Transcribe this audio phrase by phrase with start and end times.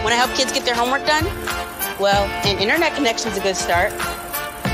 [0.00, 1.24] Want to help kids get their homework done?
[2.00, 3.92] Well, an internet connection is a good start.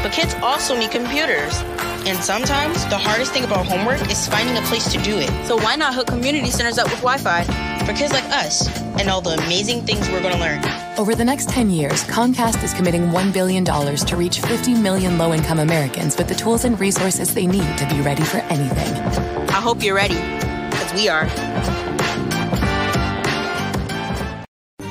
[0.03, 1.61] But kids also need computers.
[2.07, 5.29] And sometimes the hardest thing about homework is finding a place to do it.
[5.49, 7.43] So why not hook community centers up with Wi Fi
[7.85, 8.69] for kids like us
[9.01, 10.63] and all the amazing things we're going to learn?
[10.97, 15.35] Over the next 10 years, Comcast is committing $1 billion to reach 50 million low
[15.35, 18.95] income Americans with the tools and resources they need to be ready for anything.
[19.49, 20.15] I hope you're ready,
[20.71, 21.25] because we are.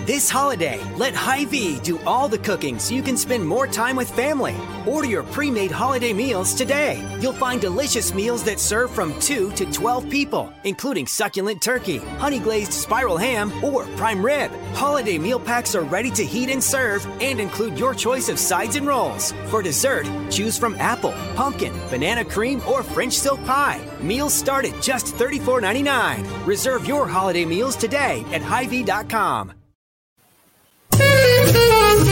[0.06, 4.07] This holiday, let Hy-Vee do all the cooking so you can spend more time with
[4.12, 4.56] family.
[4.86, 7.04] Order your pre-made holiday meals today.
[7.20, 12.38] You'll find delicious meals that serve from 2 to 12 people, including succulent turkey, honey
[12.38, 14.52] glazed spiral ham, or prime rib.
[14.76, 18.76] Holiday meal packs are ready to heat and serve and include your choice of sides
[18.76, 19.34] and rolls.
[19.48, 23.82] For dessert, choose from apple, pumpkin, banana cream, or French silk pie.
[24.01, 26.46] Meals start at just $34.99.
[26.46, 29.64] Reserve your holiday meals today at Hy-Vee.com.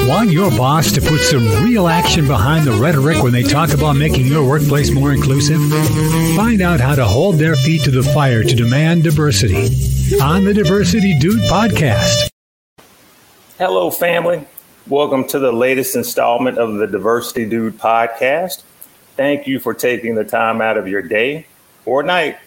[0.06, 3.96] Want your boss to put some real action behind the rhetoric when they talk about
[3.96, 5.62] making your workplace more inclusive?
[6.36, 9.56] Find out how to hold their feet to the fire to demand diversity
[10.22, 12.28] on the Diversity Dude podcast.
[13.58, 14.46] Hello, family.
[14.90, 18.64] Welcome to the latest installment of the Diversity Dude podcast.
[19.16, 21.48] Thank you for taking the time out of your day
[21.86, 22.40] or night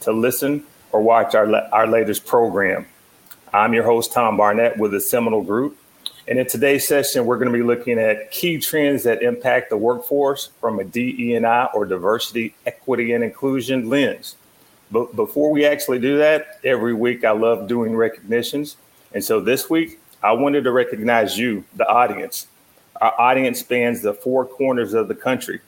[0.00, 2.86] to listen or watch our, our latest program.
[3.52, 5.76] I'm your host, Tom Barnett, with the Seminole Group
[6.28, 9.76] and in today's session, we're going to be looking at key trends that impact the
[9.76, 14.36] workforce from a DE&I or diversity, equity, and inclusion lens.
[14.92, 18.76] But before we actually do that, every week I love doing recognitions.
[19.12, 22.46] And so this week, I wanted to recognize you, the audience.
[23.00, 25.60] Our audience spans the four corners of the country,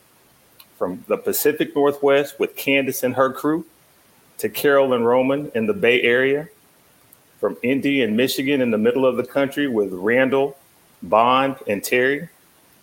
[0.79, 3.67] from the Pacific Northwest with Candace and her crew,
[4.39, 6.49] to Carol and Roman in the Bay Area,
[7.45, 10.57] from Indy and Michigan in the middle of the country with Randall,
[11.03, 12.31] Bond, and Terry,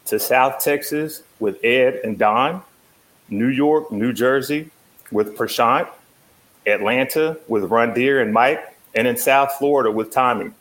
[0.06, 2.62] to South Texas with Ed and Don,
[3.28, 4.70] New York, New Jersey
[5.12, 5.90] with Prashant,
[6.68, 10.52] Atlanta with Rondir and Mike, and in South Florida with Tommy.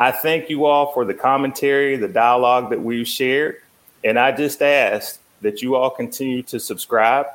[0.00, 3.62] I thank you all for the commentary, the dialogue that we've shared,
[4.02, 7.26] and I just ask that you all continue to subscribe,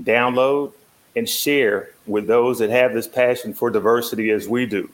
[0.00, 0.72] download,
[1.16, 4.88] and share with those that have this passion for diversity as we do.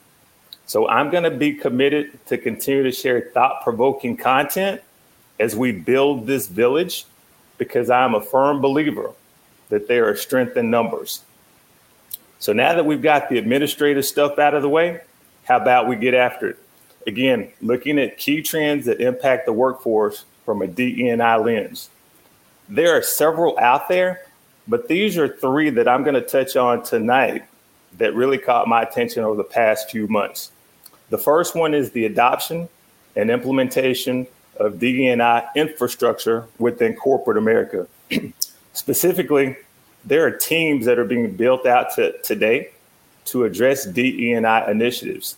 [0.65, 4.81] So I'm going to be committed to continue to share thought provoking content
[5.39, 7.05] as we build this village
[7.57, 9.11] because I'm a firm believer
[9.69, 11.23] that there are strength in numbers.
[12.39, 15.01] So now that we've got the administrative stuff out of the way,
[15.45, 16.59] how about we get after it?
[17.05, 21.89] Again, looking at key trends that impact the workforce from a DE&I lens.
[22.69, 24.21] There are several out there,
[24.67, 27.45] but these are three that I'm going to touch on tonight
[27.97, 30.51] that really caught my attention over the past few months.
[31.09, 32.67] The first one is the adoption
[33.15, 34.27] and implementation
[34.57, 37.87] of DE&I infrastructure within corporate America.
[38.73, 39.55] Specifically,
[40.03, 42.71] there are teams that are being built out to, today
[43.25, 45.37] to address DE&I initiatives.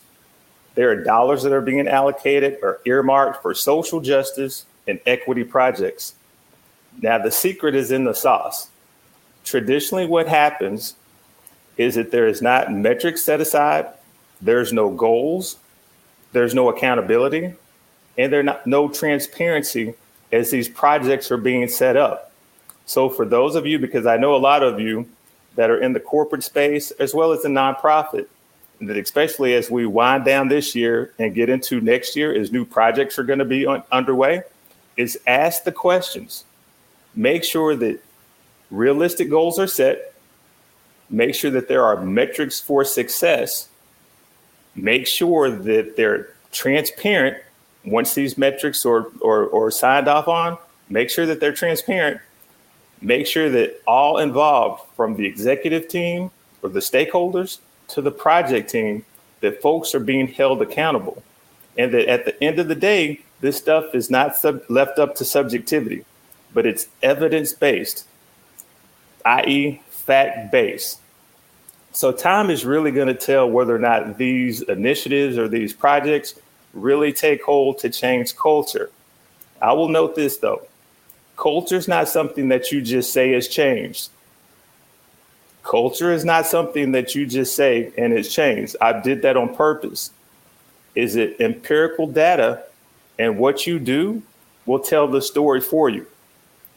[0.74, 6.14] There are dollars that are being allocated or earmarked for social justice and equity projects.
[7.00, 8.68] Now, the secret is in the sauce
[9.44, 10.94] traditionally what happens
[11.76, 13.86] is that there is not metrics set aside,
[14.40, 15.56] there's no goals,
[16.32, 17.54] there's no accountability,
[18.18, 19.94] and there's no transparency
[20.32, 22.32] as these projects are being set up.
[22.86, 25.08] So for those of you, because I know a lot of you
[25.56, 28.26] that are in the corporate space as well as the nonprofit,
[28.80, 32.64] that especially as we wind down this year and get into next year as new
[32.64, 34.42] projects are going to be on, underway,
[34.96, 36.44] is ask the questions.
[37.14, 38.02] Make sure that
[38.70, 40.14] realistic goals are set,
[41.08, 43.68] make sure that there are metrics for success,
[44.74, 47.36] make sure that they're transparent.
[47.84, 50.58] Once these metrics are, or signed off on,
[50.88, 52.20] make sure that they're transparent,
[53.00, 56.30] make sure that all involved from the executive team
[56.62, 57.58] or the stakeholders
[57.88, 59.04] to the project team,
[59.40, 61.22] that folks are being held accountable.
[61.78, 65.14] And that at the end of the day, this stuff is not sub- left up
[65.16, 66.04] to subjectivity,
[66.52, 68.04] but it's evidence based
[69.24, 71.00] i.e., fact based.
[71.92, 76.34] So, time is really going to tell whether or not these initiatives or these projects
[76.72, 78.90] really take hold to change culture.
[79.60, 80.66] I will note this though
[81.40, 84.10] culture is not something that you just say has changed.
[85.62, 88.76] Culture is not something that you just say and it's changed.
[88.80, 90.10] I did that on purpose.
[90.94, 92.64] Is it empirical data
[93.18, 94.22] and what you do
[94.66, 96.06] will tell the story for you?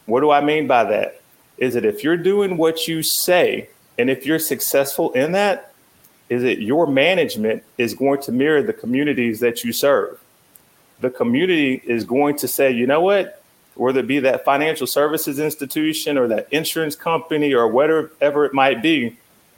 [0.05, 1.21] What do I mean by that?
[1.57, 5.73] Is that if you're doing what you say and if you're successful in that,
[6.29, 10.19] is that your management is going to mirror the communities that you serve.
[11.01, 13.43] The community is going to say, you know what,
[13.75, 18.81] whether it be that financial services institution or that insurance company or whatever it might
[18.81, 19.17] be,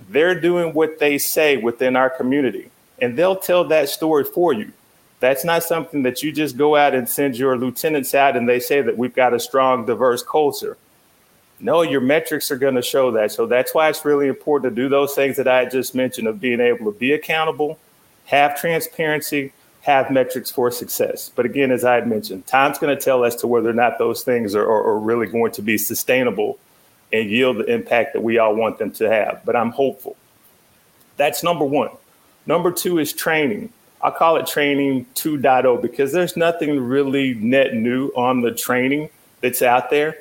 [0.10, 2.70] they're doing what they say within our community.
[3.00, 4.72] And they'll tell that story for you.
[5.20, 8.60] That's not something that you just go out and send your lieutenants out and they
[8.60, 10.78] say that we've got a strong, diverse culture.
[11.60, 13.32] No, your metrics are going to show that.
[13.32, 16.42] So that's why it's really important to do those things that I just mentioned of
[16.42, 17.80] being able to be accountable,
[18.26, 21.32] have transparency, have metrics for success.
[21.34, 24.00] But again, as I had mentioned, time's going to tell as to whether or not
[24.00, 26.58] those things are, are, are really going to be sustainable
[27.14, 29.42] and yield the impact that we all want them to have.
[29.46, 30.18] But I'm hopeful.
[31.18, 31.92] That's number one.
[32.46, 33.72] Number two is training.
[34.02, 39.10] I call it training 2.0 because there's nothing really net new on the training
[39.42, 40.18] that's out there.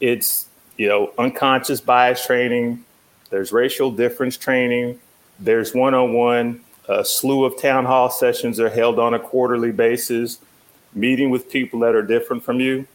[0.00, 0.46] It's,
[0.80, 2.82] you know, unconscious bias training,
[3.28, 4.98] there's racial difference training,
[5.38, 6.60] there's one on one.
[6.88, 10.38] A slew of town hall sessions are held on a quarterly basis,
[10.94, 12.86] meeting with people that are different from you.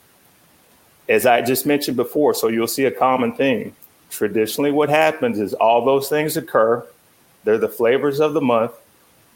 [1.07, 3.75] As I just mentioned before, so you'll see a common theme.
[4.09, 6.83] Traditionally, what happens is all those things occur,
[7.43, 8.71] they're the flavors of the month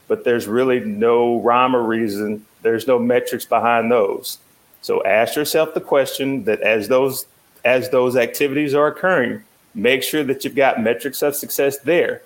[0.10, 2.44] but there's really no rhyme or reason.
[2.64, 4.40] There's no metrics behind those.
[4.82, 7.28] So ask yourself the question that as those
[7.64, 12.22] as those activities are occurring, make sure that you've got metrics of success there.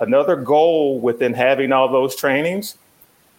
[0.00, 2.76] Another goal within having all those trainings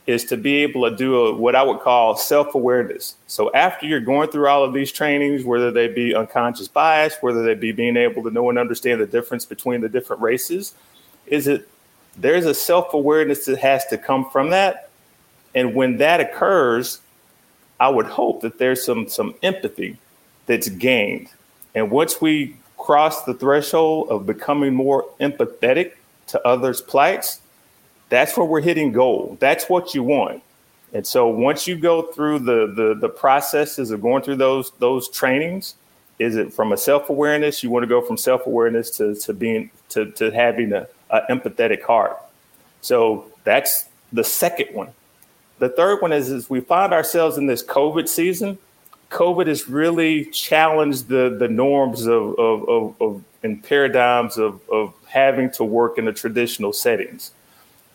[0.08, 3.16] is to be able to do a, what I would call self awareness.
[3.28, 7.44] So after you're going through all of these trainings, whether they be unconscious bias, whether
[7.44, 10.74] they be being able to know and understand the difference between the different races,
[11.28, 11.68] is it
[12.16, 14.90] there's a self awareness that has to come from that.
[15.54, 17.02] And when that occurs,
[17.80, 19.98] I would hope that there's some some empathy
[20.48, 21.30] that's gained.
[21.76, 25.94] And once we cross the threshold of becoming more empathetic
[26.28, 27.42] to others' plights,
[28.10, 29.38] that's where we're hitting goal.
[29.40, 30.42] That's what you want.
[30.94, 35.10] And so once you go through the the, the processes of going through those those
[35.10, 35.76] trainings,
[36.18, 37.62] is it from a self-awareness?
[37.62, 41.84] You want to go from self-awareness to, to being to, to having a an empathetic
[41.84, 42.18] heart.
[42.82, 44.90] So that's the second one.
[45.60, 48.58] The third one is, is we find ourselves in this COVID season.
[49.10, 54.94] COVID has really challenged the, the norms of, of, of, of and paradigms of, of
[55.08, 57.32] having to work in the traditional settings.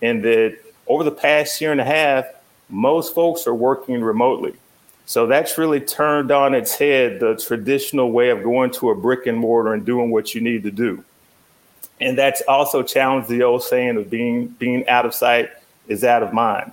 [0.00, 2.24] And that over the past year and a half,
[2.68, 4.54] most folks are working remotely.
[5.04, 9.26] So that's really turned on its head the traditional way of going to a brick
[9.26, 11.04] and mortar and doing what you need to do
[12.02, 15.50] and that's also challenged the old saying of being being out of sight
[15.88, 16.72] is out of mind.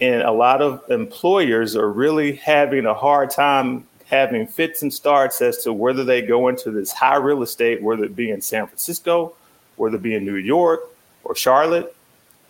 [0.00, 5.42] And a lot of employers are really having a hard time having fits and starts
[5.42, 8.66] as to whether they go into this high real estate, whether it be in San
[8.66, 9.34] Francisco,
[9.76, 10.80] whether it be in New York
[11.24, 11.94] or Charlotte,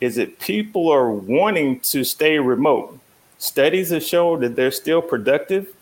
[0.00, 2.98] is that people are wanting to stay remote.
[3.38, 5.74] Studies have shown that they're still productive.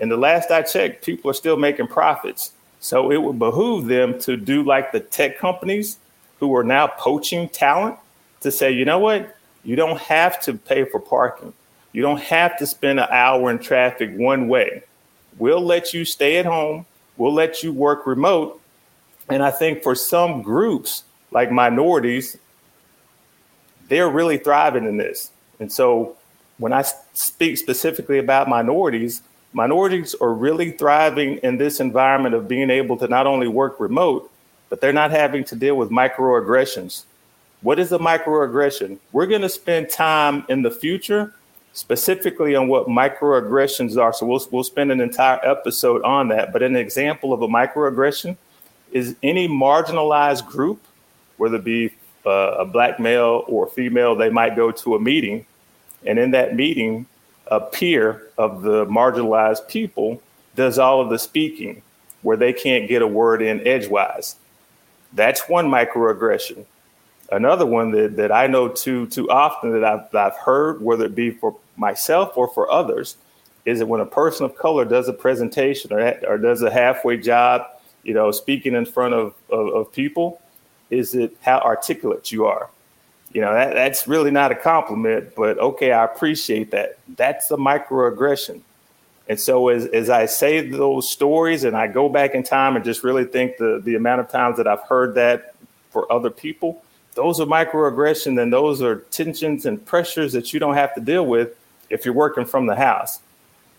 [0.00, 2.52] And the last I checked, people are still making profits.
[2.80, 5.98] So it would behoove them to do like the tech companies
[6.40, 7.96] who are now poaching talent
[8.40, 9.36] to say, you know what?
[9.64, 11.52] You don't have to pay for parking.
[11.92, 14.82] You don't have to spend an hour in traffic one way.
[15.38, 16.86] We'll let you stay at home.
[17.16, 18.60] We'll let you work remote.
[19.28, 22.36] And I think for some groups, like minorities,
[23.88, 25.30] they're really thriving in this.
[25.60, 26.16] And so
[26.58, 32.70] when I speak specifically about minorities, minorities are really thriving in this environment of being
[32.70, 34.30] able to not only work remote,
[34.68, 37.04] but they're not having to deal with microaggressions.
[37.62, 38.98] What is a microaggression?
[39.12, 41.32] We're going to spend time in the future
[41.72, 44.12] specifically on what microaggressions are.
[44.12, 46.52] So we'll, we'll spend an entire episode on that.
[46.52, 48.36] But an example of a microaggression
[48.90, 50.82] is any marginalized group,
[51.36, 51.94] whether it be
[52.26, 55.46] uh, a black male or female, they might go to a meeting.
[56.04, 57.06] And in that meeting,
[57.46, 60.20] a peer of the marginalized people
[60.56, 61.82] does all of the speaking
[62.22, 64.36] where they can't get a word in edgewise.
[65.12, 66.64] That's one microaggression.
[67.32, 71.06] Another one that, that I know too too often that I've, that I've heard, whether
[71.06, 73.16] it be for myself or for others,
[73.64, 77.16] is that when a person of color does a presentation or, or does a halfway
[77.16, 77.66] job,
[78.02, 80.42] you know, speaking in front of, of, of people,
[80.90, 82.68] is it how articulate you are?
[83.32, 86.98] You know that, that's really not a compliment but okay i appreciate that.
[87.16, 88.60] That's a microaggression.
[89.26, 92.84] And so as, as i say those stories and i go back in time and
[92.84, 95.54] just really think the, the amount of times that i've heard that
[95.90, 96.82] for other people
[97.14, 101.26] those are microaggression and those are tensions and pressures that you don't have to deal
[101.26, 101.56] with
[101.90, 103.20] if you're working from the house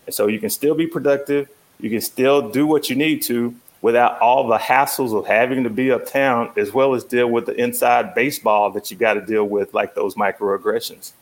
[0.06, 1.48] and so you can still be productive
[1.80, 5.68] you can still do what you need to without all the hassles of having to
[5.68, 9.44] be uptown, as well as deal with the inside baseball that you got to deal
[9.44, 11.12] with, like those microaggressions.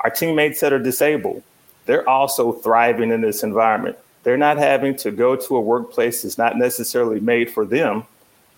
[0.00, 1.42] Our teammates that are disabled,
[1.86, 3.96] they're also thriving in this environment.
[4.22, 8.04] They're not having to go to a workplace that's not necessarily made for them.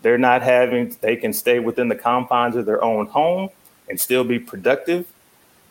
[0.02, 3.50] They're not having, they can stay within the confines of their own home
[3.88, 5.06] and still be productive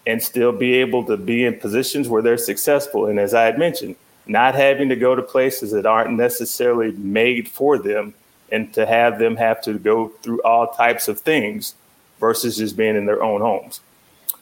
[0.06, 3.08] and still be able to be in positions where they're successful.
[3.08, 3.96] And as I had mentioned,
[4.28, 8.14] not having to go to places that aren't necessarily made for them
[8.52, 11.76] and to have them have to go through all types of things
[12.20, 13.82] versus just being in their own homes.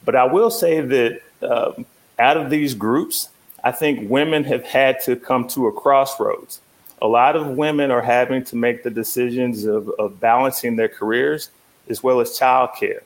[0.03, 1.85] But I will say that um,
[2.19, 3.29] out of these groups,
[3.63, 6.61] I think women have had to come to a crossroads.
[7.01, 11.49] A lot of women are having to make the decisions of, of balancing their careers
[11.89, 13.01] as well as childcare.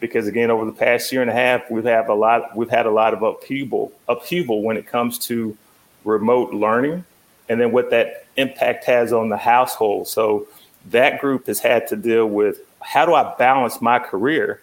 [0.00, 2.86] Because again, over the past year and a half, we've had a lot we've had
[2.86, 5.56] a lot of upheaval upheaval when it comes to
[6.04, 7.04] remote learning
[7.48, 10.08] and then what that impact has on the household.
[10.08, 10.46] So
[10.90, 14.60] that group has had to deal with how do I balance my career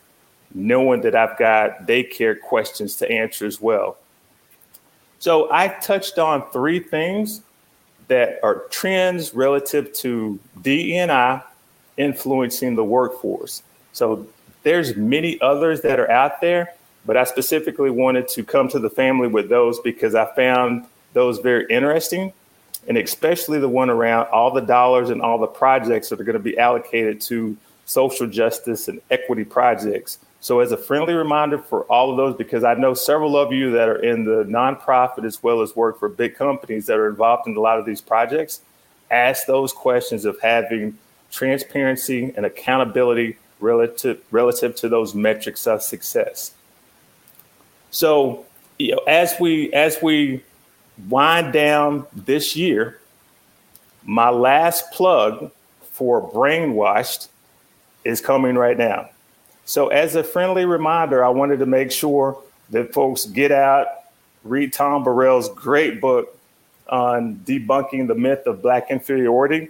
[0.54, 3.98] knowing that I've got daycare questions to answer as well.
[5.20, 7.42] So I touched on three things
[8.08, 11.42] that are trends relative to DEI
[11.98, 13.64] influencing the workforce.
[13.94, 14.28] So
[14.64, 16.74] there's many others that are out there,
[17.06, 21.40] but I specifically wanted to come to the family with those because I found those
[21.40, 22.34] very interesting
[22.88, 26.38] and especially the one around all the dollars and all the projects that are going
[26.38, 27.56] to be allocated to
[27.86, 32.66] social justice and equity projects so, as a friendly reminder for all of those, because
[32.66, 36.10] I know several of you that are in the nonprofit as well as work for
[36.10, 38.60] big companies that are involved in a lot of these projects,
[39.10, 40.98] ask those questions of having
[41.32, 46.52] transparency and accountability relative relative to those metrics of success.
[47.92, 48.46] So,
[48.78, 50.44] you know, as we as we
[51.08, 53.00] wind down this year,
[54.04, 55.52] my last plug
[55.92, 57.30] for Brainwashed
[58.04, 59.10] is coming right now.
[59.66, 62.38] So, as a friendly reminder, I wanted to make sure
[62.70, 63.88] that folks get out,
[64.44, 66.38] read Tom Burrell's great book
[66.90, 69.70] on debunking the myth of black inferiority.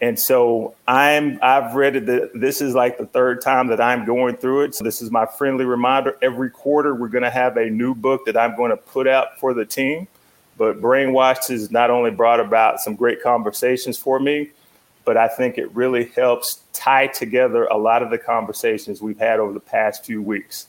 [0.00, 2.38] And so I'm I've read it.
[2.38, 4.74] This is like the third time that I'm going through it.
[4.74, 6.18] So this is my friendly reminder.
[6.20, 9.38] Every quarter we're going to have a new book that I'm going to put out
[9.38, 10.06] for the team.
[10.58, 14.50] But Brainwashed has not only brought about some great conversations for me,
[15.06, 19.38] but I think it really helps tie together a lot of the conversations we've had
[19.38, 20.66] over the past few weeks.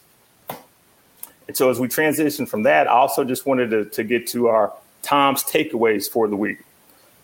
[1.48, 4.48] And so as we transition from that, I also just wanted to, to get to
[4.48, 6.60] our Tom's takeaways for the week.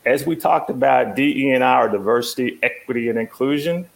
[0.05, 3.87] As we talked about DE&I or diversity, equity, and inclusion,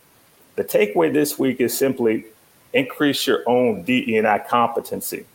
[0.55, 2.25] the takeaway this week is simply
[2.71, 5.25] increase your own DE&I competency.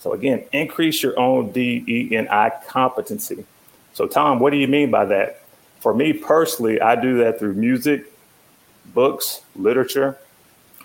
[0.00, 3.44] So again, increase your own DE&I competency.
[3.94, 5.42] So Tom, what do you mean by that?
[5.86, 8.12] For me personally, I do that through music,
[8.86, 10.18] books, literature,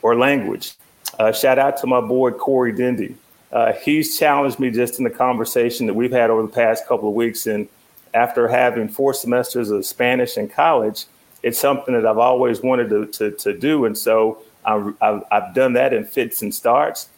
[0.03, 0.75] or language.
[1.17, 3.15] Uh, shout out to my boy Corey Dendy.
[3.51, 7.10] Uh, he's challenged me just in the conversation that we've had over the past couple
[7.10, 7.48] of weeks.
[7.48, 7.67] And
[8.13, 11.08] after having four semesters of Spanish in college,
[11.41, 13.86] it's something that I've always wanted to, to, to do.
[13.86, 17.10] And so I've, I've done that in fits and starts.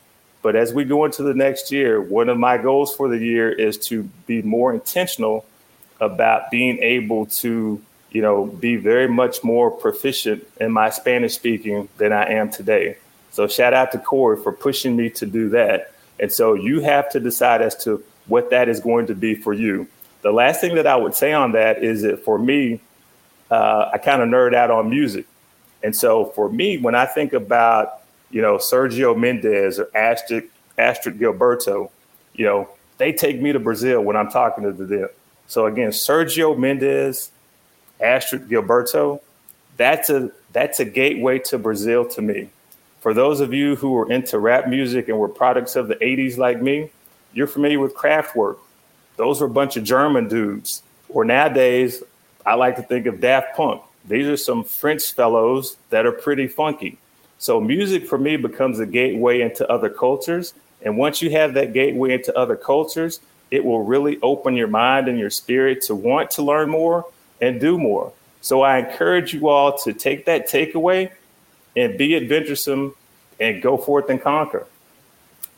[0.42, 3.52] But as we go into the next year, one of my goals for the year
[3.52, 5.44] is to be more intentional
[6.06, 7.82] about being able to,
[8.12, 12.98] you know, be very much more proficient in my Spanish speaking than I am today.
[13.32, 15.94] So shout out to Corey for pushing me to do that.
[16.20, 19.54] And so you have to decide as to what that is going to be for
[19.54, 19.88] you.
[20.22, 22.80] The last thing that I would say on that is that for me,
[23.52, 25.26] uh, I kind of nerd out on music.
[25.84, 31.20] And so for me, when I think about, you know, Sergio Mendes or Astrid, Astrid
[31.20, 31.90] Gilberto,
[32.34, 35.10] you know, they take me to Brazil when I'm talking to them.
[35.48, 37.32] So again, Sergio Mendes,
[38.00, 39.22] Astrid Gilberto,
[39.78, 42.50] that's a that's a gateway to Brazil to me.
[43.02, 46.38] For those of you who are into rap music and were products of the 80s
[46.38, 46.90] like me,
[47.34, 48.58] you're familiar with Kraftwerk.
[49.18, 50.84] Those were a bunch of German dudes.
[51.10, 52.02] Or nowadays,
[52.46, 53.82] I like to think of Daft Punk.
[54.06, 56.98] These are some French fellows that are pretty funky.
[57.40, 60.54] So music for me becomes a gateway into other cultures.
[60.82, 63.20] And once you have that gateway into other cultures,
[63.54, 67.06] it will really open your mind and your spirit to want to learn more
[67.40, 68.12] and do more.
[68.42, 71.12] So I encourage you all to take that takeaway
[71.76, 72.96] and be adventuresome
[73.40, 74.66] and go forth and conquer.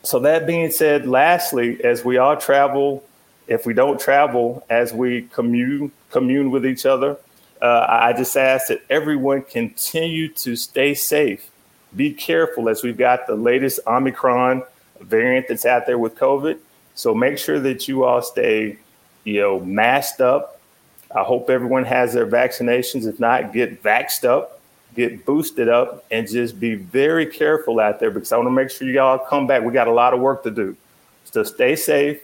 [0.03, 3.01] So that being said, lastly, as we all travel,
[3.47, 7.15] if we don't travel, as we commune commune with each other,
[7.61, 11.49] uh, I just ask that everyone continue to stay safe.
[11.95, 14.63] Be careful as we've got the latest Omicron
[14.99, 16.59] variant that's out there with COVID.
[16.95, 18.77] So make sure that you all stay,
[19.23, 20.59] you know, masked up,
[21.13, 23.07] I hope everyone has their vaccinations.
[23.07, 24.59] If not, get vaxxed up,
[24.95, 28.69] get boosted up, and just be very careful out there because I want to make
[28.69, 29.63] sure y'all come back.
[29.63, 30.75] We got a lot of work to do.
[31.25, 32.21] So stay safe,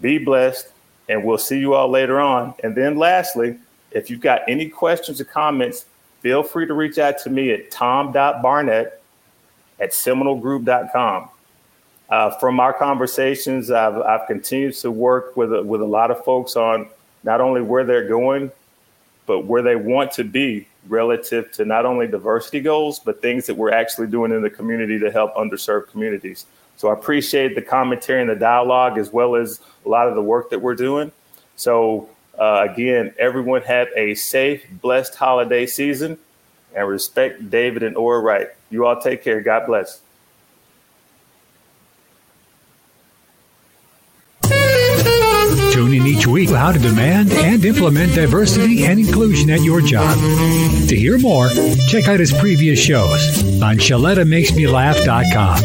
[0.00, 0.68] be blessed,
[1.08, 2.54] and we'll see you all later on.
[2.62, 3.58] And then lastly,
[3.92, 5.86] if you've got any questions or comments,
[6.20, 9.00] feel free to reach out to me at tom.barnett
[9.78, 11.28] at seminolegroup.com.
[12.14, 16.24] Uh, from our conversations, I've, I've continued to work with a, with a lot of
[16.24, 16.88] folks on
[17.24, 18.52] not only where they're going,
[19.26, 23.56] but where they want to be relative to not only diversity goals, but things that
[23.56, 26.46] we're actually doing in the community to help underserved communities.
[26.76, 30.22] So I appreciate the commentary and the dialogue, as well as a lot of the
[30.22, 31.10] work that we're doing.
[31.56, 36.18] So uh, again, everyone have a safe, blessed holiday season,
[36.76, 38.50] and respect David and Ora Wright.
[38.70, 39.40] You all take care.
[39.40, 40.00] God bless.
[45.94, 50.18] In each week how to demand and implement diversity and inclusion at your job.
[50.88, 51.50] To hear more,
[51.86, 55.58] check out his previous shows on ShelettaMakesMeLaugh.com.